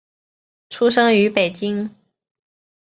[0.71, 1.93] 出生于北京。